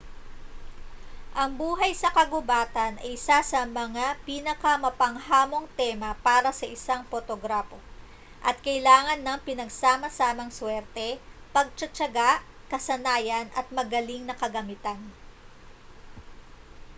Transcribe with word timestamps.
ang 1.41 1.51
buhay 1.61 1.93
sa 2.01 2.09
kagubatan 2.17 2.93
ay 3.05 3.09
isa 3.19 3.37
sa 3.51 3.59
mga 3.79 4.05
pinakamapanghamong 4.27 5.67
tema 5.79 6.09
para 6.27 6.49
sa 6.59 6.65
isang 6.75 7.01
potograpo 7.11 7.77
at 8.49 8.55
kailangan 8.67 9.19
ng 9.23 9.37
pinagsama-samang 9.47 10.49
swerte 10.57 11.09
pagtitiyaga 11.55 12.31
kasanayan 12.71 13.45
at 13.59 13.67
magaling 13.77 14.23
na 14.25 14.33
kagamitan 14.41 14.97